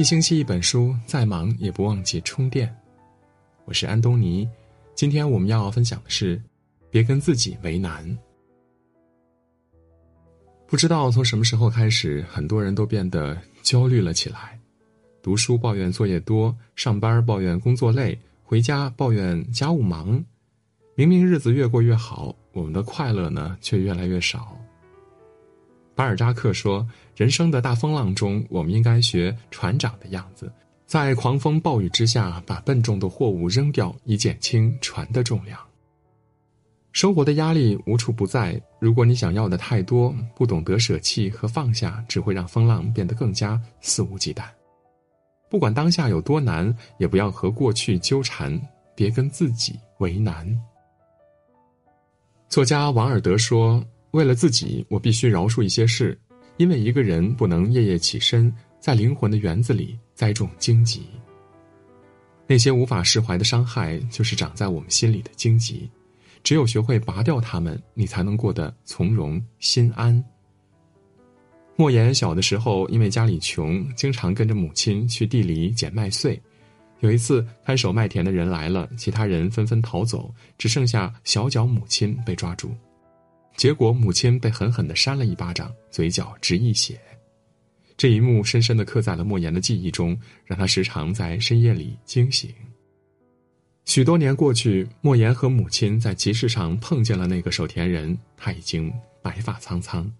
[0.00, 2.74] 一星期一本书，再忙也不忘记充电。
[3.66, 4.48] 我是安东尼，
[4.94, 6.40] 今天我们要分享的是：
[6.88, 8.18] 别跟自己为难。
[10.66, 14.58] 不知道从什么时候开始，很多人都变得焦虑了起来。
[15.20, 20.24] 读书抱怨作业多，上班抱怨工作累，回家抱怨家务忙。
[20.94, 24.56] 明明日子越过越好，我们的快乐呢却越来越少。
[25.94, 30.50] 巴尔扎克说：“人生的大风浪中，我们应该学船长的样子，
[30.86, 35.58] 在狂风暴雨之下，把笨重的货物扔掉，以减轻船的重量。”
[36.92, 44.44] 生活的压力无处不在，如果你想要的太多，不懂得舍弃和放下，只会让风浪变得更加肆无忌惮。
[45.50, 48.58] 不管当下有多难，也不要和过去纠缠，
[48.94, 50.58] 别跟自己为难。
[52.48, 53.84] 作家王尔德说。
[54.12, 56.18] 为了自己，我必须饶恕一些事，
[56.56, 61.02] 因为一个人不能夜夜起身，在灵魂的园子里栽种荆棘。
[62.46, 65.88] 那些无法释怀的伤害，就是长在我们心里的荆棘。
[66.42, 70.24] 只有学会拔掉它们，你才能过得从容心安。
[71.76, 76.40] 莫言小的时候，因为家里穷，经常跟着母亲去地里捡麦穗。
[76.98, 82.74] 有一次，看守麦田的人来了，其他人纷纷逃走，只剩下小脚母亲被抓住。
[83.56, 86.98] 结果，母亲被狠狠的扇了一巴掌，嘴角直溢血。
[87.96, 92.50] 这一幕深深的刻在了莫言的记忆中，让他时常在深夜里惊醒。
[93.84, 98.90] 许多年过去，莫言和母亲在集市上碰见了那个守田人，他已经
[99.20, 100.10] 白发苍苍。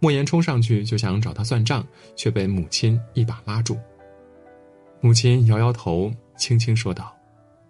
[0.00, 3.78] 莫言冲上去就想找他算账，却被母亲一把拉住。
[5.00, 7.16] 母亲摇摇头，轻轻说道：“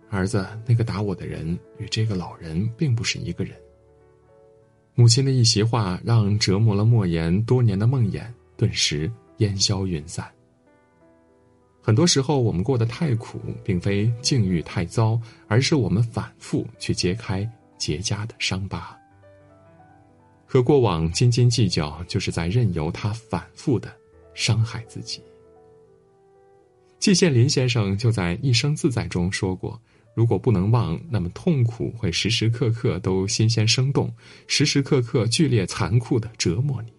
[0.08, 3.54] 儿子，那个打我的人与这个老人并不是一个人。”
[4.98, 8.20] 母亲的一席话，让折磨了莫言多年的梦魇
[8.56, 10.28] 顿时烟消云散。
[11.80, 18.98] 很多时候，我们过得太苦，并非境遇太糟，而是我们反复去揭开结痂的伤疤。
[20.44, 23.88] 和过往斤斤计较，就是在任由他反复的
[24.34, 25.22] 伤害自己。
[26.98, 29.80] 季羡林先生就在《一生自在》中说过。
[30.18, 34.12] 如果不能忘，那么痛苦会时时刻刻都新鲜生动，
[34.48, 36.92] 时时刻刻剧烈残酷的折磨你。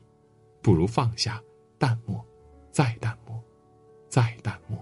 [0.61, 1.43] 不如放下，
[1.77, 2.25] 淡漠，
[2.71, 3.37] 再淡漠，
[4.07, 4.79] 再淡漠。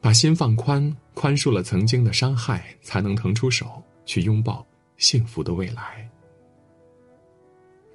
[0.00, 4.66] 把心放宽，宽恕了曾经的伤害，才能腾出手去拥抱
[4.96, 6.10] 幸福的未来。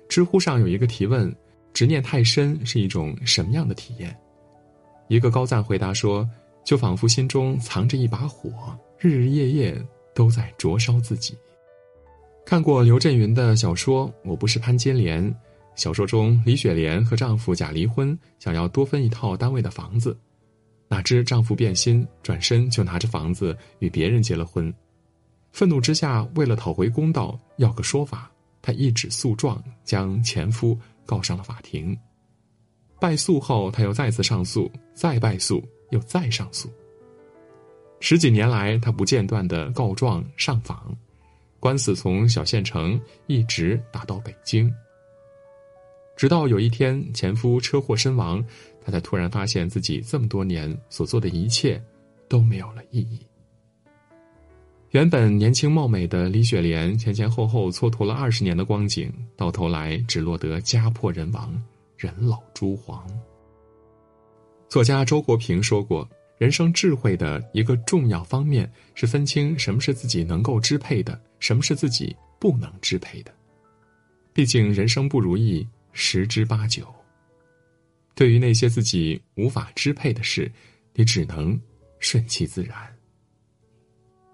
[0.08, 1.36] 知乎上有一个提问：
[1.74, 4.16] 执念太深是一种什么样的体验？
[5.08, 6.30] 一个高赞回答说。
[6.64, 11.38] 就仿佛心中藏着一把火，日日夜夜都在灼烧自己。
[12.46, 15.24] 看过刘震云的小说《我不是潘金莲》，
[15.76, 20.18] 小说中李雪莲和丈夫假离婚，想要多分一套单位的房子，
[20.88, 24.74] 哪知丈夫变心，转身就拿着房子与别人结了婚。
[25.52, 28.32] 愤怒之下，为了讨回公道，要个说法，
[28.62, 31.98] 她一纸诉状将前夫告上了法庭。
[33.00, 35.64] 败诉后，她又再次上诉，再败诉。
[35.92, 36.70] 又再上诉。
[38.00, 40.96] 十几年来，他不间断的告状上访，
[41.60, 44.74] 官司从小县城一直打到北京。
[46.16, 48.44] 直到有一天，前夫车祸身亡，
[48.84, 51.82] 他才突然发现自己这么多年所做的一切
[52.28, 53.26] 都没有了意义。
[54.92, 61.52] 原本年轻貌美的李雪莲，前前后后蹉跎了二十年的光景，到头来只落得家破人亡，
[61.98, 63.04] 人老珠黄。
[64.74, 73.32] 作家周国平说过：“人生智慧的一个重要方面是分清什么是自己能够支配的，什么是自己不能支配的。
[74.34, 76.92] 毕竟人生不如意十之八九。
[78.16, 80.52] 对于那些自己无法支配的事，
[80.96, 81.62] 你只能
[82.00, 82.76] 顺其自然。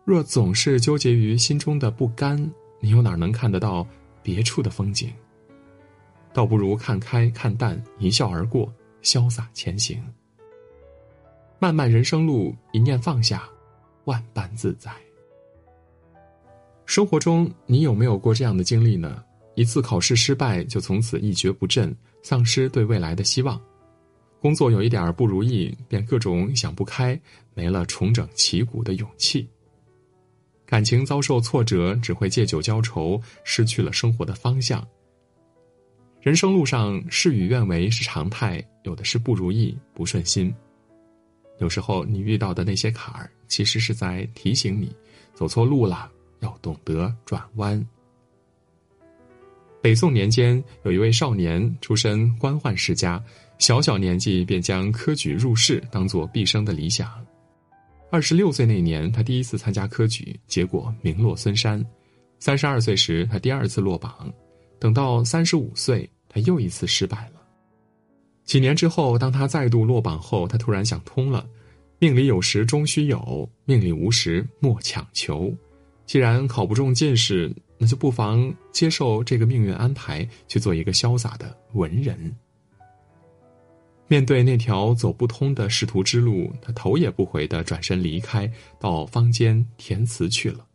[0.05, 2.49] 若总是纠结于心中的不甘，
[2.79, 3.85] 你又哪能看得到
[4.23, 5.11] 别处的风景？
[6.31, 8.73] 倒不如看开看淡，一笑而过，
[9.03, 10.01] 潇洒前行。”
[11.61, 13.43] 漫漫人生路，一念放下，
[14.05, 14.89] 万般自在。
[16.85, 19.21] 生活中，你有没有过这样的经历呢？
[19.55, 23.59] 一次考试失败，就从此一蹶不振，丧失对未来的希望；
[24.39, 27.19] 工作有一点不如意，便各种想不开，
[27.53, 29.45] 没了重整旗鼓的勇气；
[30.65, 34.81] 感情遭受挫折，只会借酒浇愁，失去了生活的方向。
[36.21, 40.53] 人生路上，事与愿违是常态，有的是不如意、不顺心。
[41.59, 44.93] 有时候，你遇到的那些坎儿，其实是在提醒你，
[45.33, 46.09] 走错路了，
[46.39, 47.85] 要懂得转弯。
[49.81, 53.23] 北宋年间，有一位少年出身官宦世家，
[53.59, 57.09] 小小年纪便将科举入仕当做毕生的理想。
[58.11, 61.85] 二十六岁那年，他第一次参加科举，结果名落孙山。
[62.39, 64.31] 三十二岁时，他第二次落榜。
[64.79, 67.38] 等到三十五岁，他又一次失败了。
[68.49, 71.47] 几年之后，当他再度落榜后，他突然想通了：
[71.99, 75.53] 命里有时终须有，命里无时莫强求。
[76.07, 82.35] 既然考不中进士，那就不妨接受这个命运安排，去做一个潇洒的文人。
[84.07, 90.65] 面对那条走不通的仕途之路，他头也不回的转身离开，到坊间填词去了。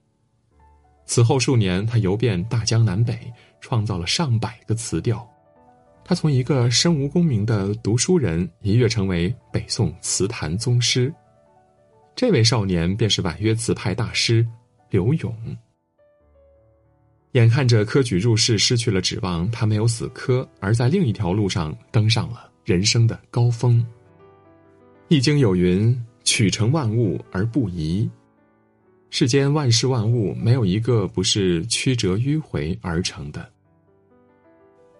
[1.06, 3.18] 此后数年，他游遍大江南北，
[3.60, 5.28] 创造了上百个词调。
[6.04, 11.12] 他从一个身无功名的读书人，一跃成为北宋词坛宗师。
[12.14, 14.46] 这位少年便是婉约词派大师
[14.90, 15.34] 柳永。
[17.32, 22.50] 眼看着科举入仕失去了指望，他没有死磕，而在另一条路上登上了。
[22.64, 23.78] 人生的高峰。
[25.08, 28.08] 《易经》有云：“取成万物而不移。”
[29.10, 33.50] 世间万事万物，没有一个不是曲折迂回而成的。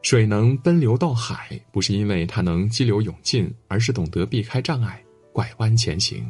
[0.04, 5.02] 水能奔流到海，不是因为它能激流勇进，而是懂得避开障碍，
[5.32, 6.22] 拐弯前行。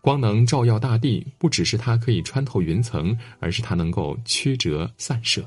[0.00, 5.44] 光能照耀大地，不只是它可以穿透云层，而是它能够曲折散射。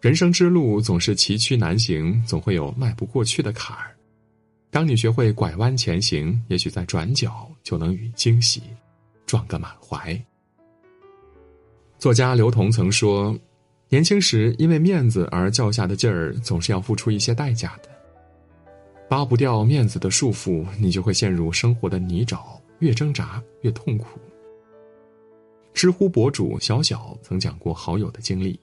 [0.00, 3.92] 人生之路总是崎岖难行，总会有迈不过去的坎儿。
[4.70, 8.62] 当你学会拐弯前行，也许在转角就能与惊喜
[9.26, 10.16] 撞个满怀。
[11.98, 13.36] 作家刘同曾说
[13.88, 17.88] ：“年轻时因为面子而较下的劲儿，总是要付出一些代价的。
[19.08, 24.06] 扒不掉面子的束缚，你就会陷入生活的泥沼，越挣扎越痛苦。”
[25.72, 28.58] 知乎博主小小曾讲过好友的经历。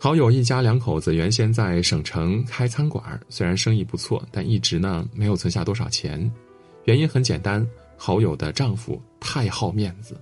[0.00, 6.32] 好友一家两口子原先在省城开餐馆，虽然生意不错，但一直呢没有存下多少钱。
[6.84, 7.64] 原因很简单，
[7.96, 10.16] 好友的丈夫太好面子，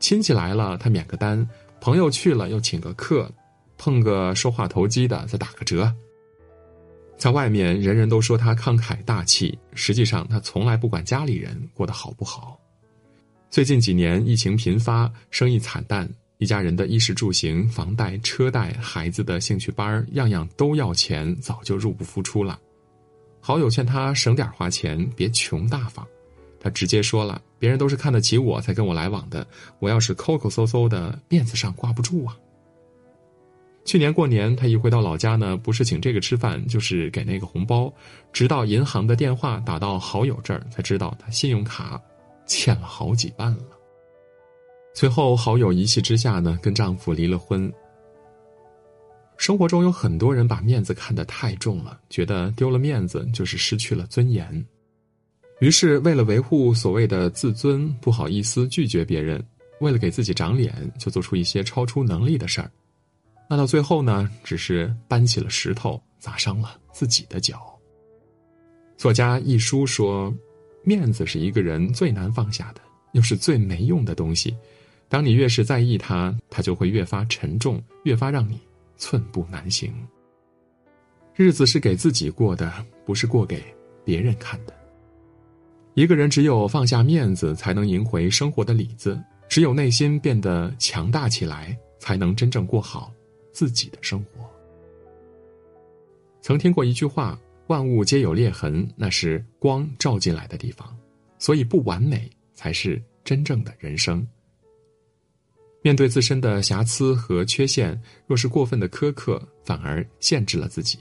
[0.00, 1.46] 亲戚来了他免个单，
[1.80, 3.30] 朋友去了又请个客，
[3.78, 5.92] 碰个说话投机的再打个折。
[7.16, 12.58] 在外面人人都说他慷慨大气，实际上他从来不管家里人过得好不好。
[13.48, 16.08] 最近几年疫情频发，生意惨淡。
[16.38, 22.60] 一家人的衣食住行、房贷、车贷、孩子的兴趣班样样都要钱，早就入不敷出了。
[23.40, 26.06] 好友劝他省点花钱，别穷大方。
[26.60, 29.46] 他直接说了：“别人都是看得起我才跟我来往的，
[29.78, 32.36] 我要是抠抠搜搜的，面子上挂不住啊。”
[33.86, 37.92] 去年过年，他一回到老家呢，不是请这个吃饭，就是给那个红包，
[38.32, 42.02] 直到银行的电话打到好友这儿，才知道他信用卡
[42.46, 43.62] 欠了好几万了。
[44.92, 47.72] 随后，好友一气之下呢，跟丈夫离了婚。
[49.36, 54.66] 生活中有很多人把面子看得太重了，觉得丢了面子就是失去了尊严，
[55.60, 59.42] 于是为了维护所谓的自尊，不好意思拒绝别人，
[59.80, 62.70] 为了给自己长脸，就做出一些超出能力的事儿。
[63.48, 67.74] 那到最后呢，只是搬起了石头砸伤了自己的脚。
[68.98, 70.34] 作家一书说
[70.84, 72.80] ：“面子是一个人最难放下的，
[73.12, 74.54] 又是最没用的东西。”
[75.08, 78.60] 当你越是在意它，它就会越发沉重，越发让你
[78.96, 79.94] 寸步难行。
[81.34, 83.62] 日子是给自己过的，不是过给
[84.04, 84.74] 别人看的。
[85.96, 93.10] 一个人只有放下面子，才能赢回生活的里子；只有内心变得强大起来，才能真正过好
[93.50, 94.44] 自己的生活。
[96.42, 100.86] 曾听过一句话：“万物皆有裂痕，那是光照进来的地方。”
[101.40, 104.24] 所以，不完美才是真正的人生。
[105.80, 110.98] 面对自身的瑕疵和缺陷，若是过分的苛刻，反而限制了自己。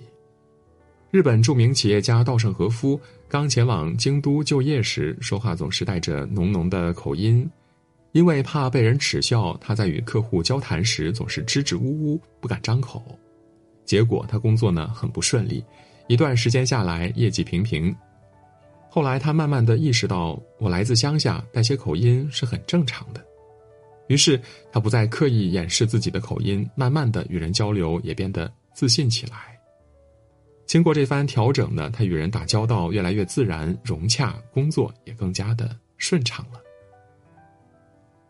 [1.16, 7.50] 日本著名企业家稻盛和夫刚前往京都就业时，说话总是带着浓浓的口音，
[8.12, 13.02] 因为怕被人耻笑，他在与客户交谈时总是支支吾吾，不敢张口。
[13.86, 15.64] 结果他工作呢很不顺利，
[16.08, 17.96] 一段时间下来业绩平平。
[18.90, 23.26] 后来他慢慢的意识到，我来自乡下，带些口音是很正常的。
[24.10, 24.38] 于是，
[24.70, 29.55] 他不再刻意掩饰自己的口音，慢慢的与人交流也变得自信起来。
[30.66, 36.60] 经过这番调整呢，他与人打交道越来越自然融洽，工作也更加的顺畅了。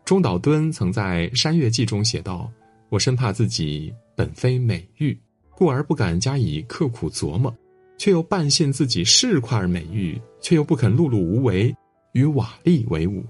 [0.04, 2.50] 中岛敦曾在《山月记》中写道
[2.90, 5.18] ：“我生怕自己本非美玉，
[5.50, 7.52] 故而不敢加以刻苦琢磨，
[7.98, 11.74] 却又半信自己是块美玉，却又不肯碌碌无为，
[12.12, 13.24] 与瓦砾为伍。”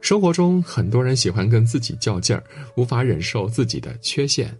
[0.00, 2.44] 生活中，很多人喜欢跟自己较劲儿，
[2.76, 4.56] 无法忍受自己的缺陷，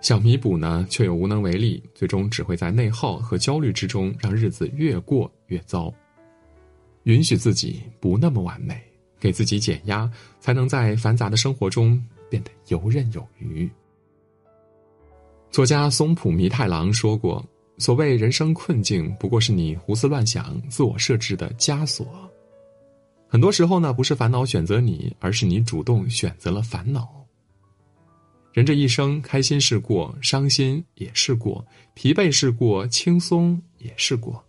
[0.00, 5.92] 想弥补呢，却又无能为力，最终只会在内耗和焦虑之中，让日子越过越糟。
[7.02, 8.80] 允许自己不那么完美，
[9.18, 12.00] 给自己减压，才能在繁杂的生活中
[12.30, 13.68] 变得游刃有余。
[15.50, 17.44] 作家松浦弥太郎说过
[17.78, 22.06] ：“所谓人生困境，不过是你胡思乱想、自我设置的枷锁。
[23.26, 27.08] 很多时候呢，不是烦恼选择你，而是你主动选择了烦恼。”
[28.58, 34.44] 人这一生，开心是过，伤心也是过，疲惫是过，轻松也是过。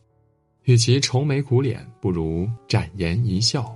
[0.63, 3.71] 与其愁眉苦脸，不如展颜一笑。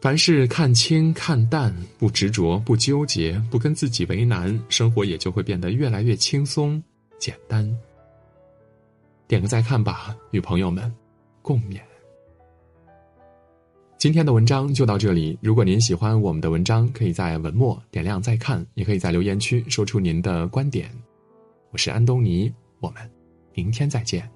[0.00, 6.82] 凡事看清看淡，不执着，不纠结，不跟自己为难，生活也就会变得越来越轻松
[7.16, 7.64] 简单。
[9.28, 10.92] 点个再看吧，与朋友们
[11.42, 11.80] 共勉。
[14.00, 15.38] 今天的文章就到这里。
[15.42, 20.90] 如果您喜欢我们的文章，可以在文末点亮再看，也可以在留言区说出您的观点。
[21.70, 23.10] 我是安东尼，我们
[23.52, 24.26] 明天再见。